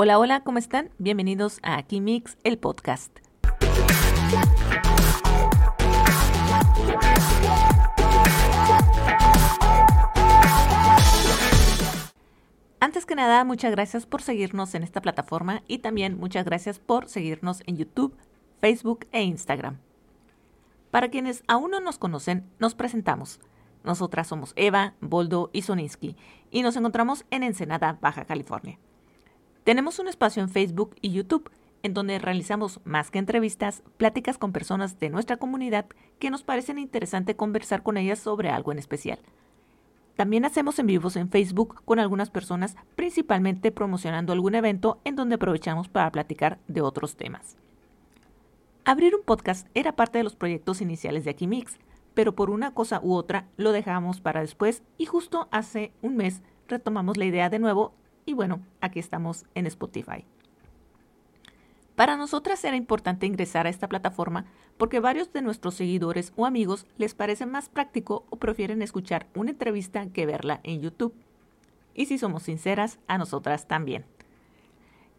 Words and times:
Hola, 0.00 0.20
hola, 0.20 0.44
¿cómo 0.44 0.58
están? 0.58 0.90
Bienvenidos 0.98 1.58
a 1.64 1.76
Aquí 1.76 2.00
Mix, 2.00 2.38
el 2.44 2.56
podcast. 2.56 3.18
Antes 12.78 13.06
que 13.06 13.16
nada, 13.16 13.42
muchas 13.42 13.72
gracias 13.72 14.06
por 14.06 14.22
seguirnos 14.22 14.76
en 14.76 14.84
esta 14.84 15.00
plataforma 15.00 15.64
y 15.66 15.78
también 15.78 16.16
muchas 16.16 16.44
gracias 16.44 16.78
por 16.78 17.08
seguirnos 17.08 17.64
en 17.66 17.78
YouTube, 17.78 18.14
Facebook 18.60 19.08
e 19.10 19.24
Instagram. 19.24 19.78
Para 20.92 21.08
quienes 21.08 21.42
aún 21.48 21.72
no 21.72 21.80
nos 21.80 21.98
conocen, 21.98 22.44
nos 22.60 22.76
presentamos. 22.76 23.40
Nosotras 23.82 24.28
somos 24.28 24.52
Eva, 24.54 24.94
Boldo 25.00 25.50
y 25.52 25.62
Soninsky 25.62 26.14
y 26.52 26.62
nos 26.62 26.76
encontramos 26.76 27.24
en 27.32 27.42
Ensenada, 27.42 27.98
Baja 28.00 28.26
California. 28.26 28.78
Tenemos 29.68 29.98
un 29.98 30.08
espacio 30.08 30.42
en 30.42 30.48
Facebook 30.48 30.96
y 31.02 31.10
YouTube 31.10 31.50
en 31.82 31.92
donde 31.92 32.18
realizamos 32.18 32.80
más 32.84 33.10
que 33.10 33.18
entrevistas, 33.18 33.82
pláticas 33.98 34.38
con 34.38 34.50
personas 34.50 34.98
de 34.98 35.10
nuestra 35.10 35.36
comunidad 35.36 35.84
que 36.18 36.30
nos 36.30 36.42
parecen 36.42 36.78
interesante 36.78 37.36
conversar 37.36 37.82
con 37.82 37.98
ellas 37.98 38.18
sobre 38.18 38.48
algo 38.48 38.72
en 38.72 38.78
especial. 38.78 39.18
También 40.16 40.46
hacemos 40.46 40.78
en 40.78 40.86
vivos 40.86 41.16
en 41.16 41.28
Facebook 41.28 41.82
con 41.84 41.98
algunas 41.98 42.30
personas, 42.30 42.76
principalmente 42.96 43.70
promocionando 43.70 44.32
algún 44.32 44.54
evento 44.54 45.00
en 45.04 45.16
donde 45.16 45.34
aprovechamos 45.34 45.90
para 45.90 46.10
platicar 46.12 46.58
de 46.66 46.80
otros 46.80 47.16
temas. 47.16 47.58
Abrir 48.86 49.14
un 49.14 49.22
podcast 49.22 49.68
era 49.74 49.92
parte 49.92 50.16
de 50.16 50.24
los 50.24 50.34
proyectos 50.34 50.80
iniciales 50.80 51.26
de 51.26 51.30
Aquimix, 51.32 51.76
pero 52.14 52.34
por 52.34 52.48
una 52.48 52.72
cosa 52.72 53.00
u 53.02 53.12
otra 53.12 53.48
lo 53.58 53.72
dejamos 53.72 54.22
para 54.22 54.40
después 54.40 54.82
y 54.96 55.04
justo 55.04 55.46
hace 55.50 55.92
un 56.00 56.16
mes 56.16 56.40
retomamos 56.68 57.18
la 57.18 57.26
idea 57.26 57.50
de 57.50 57.58
nuevo 57.58 57.92
y 58.28 58.34
bueno, 58.34 58.60
aquí 58.82 58.98
estamos 58.98 59.46
en 59.54 59.66
Spotify. 59.66 60.22
Para 61.96 62.14
nosotras 62.14 62.62
era 62.62 62.76
importante 62.76 63.24
ingresar 63.24 63.66
a 63.66 63.70
esta 63.70 63.88
plataforma 63.88 64.44
porque 64.76 65.00
varios 65.00 65.32
de 65.32 65.40
nuestros 65.40 65.76
seguidores 65.76 66.34
o 66.36 66.44
amigos 66.44 66.86
les 66.98 67.14
parece 67.14 67.46
más 67.46 67.70
práctico 67.70 68.26
o 68.28 68.36
prefieren 68.36 68.82
escuchar 68.82 69.28
una 69.34 69.52
entrevista 69.52 70.06
que 70.10 70.26
verla 70.26 70.60
en 70.62 70.82
YouTube. 70.82 71.14
Y 71.94 72.04
si 72.04 72.18
somos 72.18 72.42
sinceras, 72.42 72.98
a 73.08 73.16
nosotras 73.16 73.66
también. 73.66 74.04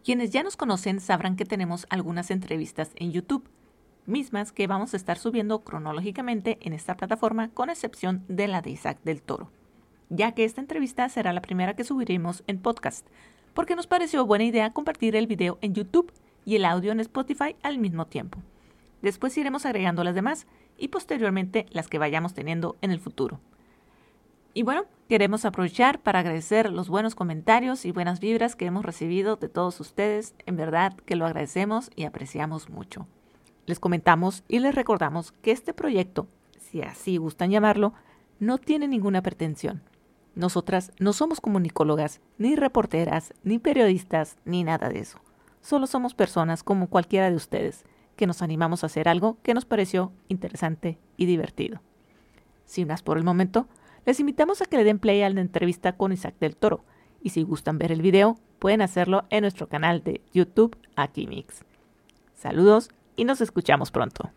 Quienes 0.04 0.30
ya 0.30 0.44
nos 0.44 0.56
conocen 0.56 1.00
sabrán 1.00 1.34
que 1.34 1.44
tenemos 1.44 1.86
algunas 1.90 2.30
entrevistas 2.30 2.92
en 2.94 3.10
YouTube, 3.10 3.50
mismas 4.06 4.52
que 4.52 4.68
vamos 4.68 4.94
a 4.94 4.96
estar 4.96 5.18
subiendo 5.18 5.64
cronológicamente 5.64 6.58
en 6.60 6.74
esta 6.74 6.96
plataforma 6.96 7.48
con 7.48 7.70
excepción 7.70 8.24
de 8.28 8.46
la 8.46 8.62
de 8.62 8.70
Isaac 8.70 9.00
del 9.02 9.20
Toro 9.20 9.50
ya 10.10 10.32
que 10.32 10.44
esta 10.44 10.60
entrevista 10.60 11.08
será 11.08 11.32
la 11.32 11.40
primera 11.40 11.74
que 11.74 11.84
subiremos 11.84 12.44
en 12.46 12.60
podcast, 12.60 13.06
porque 13.54 13.76
nos 13.76 13.86
pareció 13.86 14.26
buena 14.26 14.44
idea 14.44 14.72
compartir 14.72 15.16
el 15.16 15.26
video 15.26 15.58
en 15.62 15.74
YouTube 15.74 16.12
y 16.44 16.56
el 16.56 16.64
audio 16.64 16.92
en 16.92 17.00
Spotify 17.00 17.56
al 17.62 17.78
mismo 17.78 18.06
tiempo. 18.06 18.40
Después 19.02 19.36
iremos 19.38 19.64
agregando 19.64 20.04
las 20.04 20.14
demás 20.14 20.46
y 20.76 20.88
posteriormente 20.88 21.66
las 21.70 21.88
que 21.88 21.98
vayamos 21.98 22.34
teniendo 22.34 22.76
en 22.82 22.90
el 22.90 23.00
futuro. 23.00 23.40
Y 24.52 24.64
bueno, 24.64 24.84
queremos 25.08 25.44
aprovechar 25.44 26.00
para 26.00 26.18
agradecer 26.18 26.72
los 26.72 26.88
buenos 26.88 27.14
comentarios 27.14 27.84
y 27.84 27.92
buenas 27.92 28.18
vibras 28.18 28.56
que 28.56 28.66
hemos 28.66 28.84
recibido 28.84 29.36
de 29.36 29.48
todos 29.48 29.78
ustedes. 29.78 30.34
En 30.44 30.56
verdad 30.56 30.94
que 31.06 31.14
lo 31.14 31.24
agradecemos 31.24 31.90
y 31.94 32.04
apreciamos 32.04 32.68
mucho. 32.68 33.06
Les 33.66 33.78
comentamos 33.78 34.42
y 34.48 34.58
les 34.58 34.74
recordamos 34.74 35.30
que 35.30 35.52
este 35.52 35.72
proyecto, 35.72 36.26
si 36.58 36.82
así 36.82 37.16
gustan 37.16 37.50
llamarlo, 37.50 37.94
no 38.40 38.58
tiene 38.58 38.88
ninguna 38.88 39.22
pretensión. 39.22 39.82
Nosotras 40.34 40.92
no 40.98 41.12
somos 41.12 41.40
comunicólogas, 41.40 42.20
ni 42.38 42.56
reporteras, 42.56 43.34
ni 43.42 43.58
periodistas, 43.58 44.36
ni 44.44 44.64
nada 44.64 44.88
de 44.88 45.00
eso. 45.00 45.18
Solo 45.60 45.86
somos 45.86 46.14
personas 46.14 46.62
como 46.62 46.88
cualquiera 46.88 47.30
de 47.30 47.36
ustedes, 47.36 47.84
que 48.16 48.26
nos 48.26 48.42
animamos 48.42 48.82
a 48.82 48.86
hacer 48.86 49.08
algo 49.08 49.38
que 49.42 49.54
nos 49.54 49.64
pareció 49.64 50.12
interesante 50.28 50.98
y 51.16 51.26
divertido. 51.26 51.80
Sin 52.64 52.88
más 52.88 53.02
por 53.02 53.18
el 53.18 53.24
momento, 53.24 53.66
les 54.06 54.20
invitamos 54.20 54.62
a 54.62 54.66
que 54.66 54.76
le 54.76 54.84
den 54.84 54.98
play 54.98 55.22
a 55.22 55.30
la 55.30 55.40
entrevista 55.40 55.96
con 55.96 56.12
Isaac 56.12 56.36
del 56.38 56.56
Toro, 56.56 56.84
y 57.22 57.30
si 57.30 57.42
gustan 57.42 57.78
ver 57.78 57.92
el 57.92 58.02
video, 58.02 58.38
pueden 58.58 58.82
hacerlo 58.82 59.24
en 59.30 59.42
nuestro 59.42 59.68
canal 59.68 60.02
de 60.02 60.22
YouTube 60.32 60.76
Aquí 60.96 61.26
Mix. 61.26 61.64
Saludos 62.34 62.90
y 63.16 63.24
nos 63.24 63.40
escuchamos 63.40 63.90
pronto. 63.90 64.30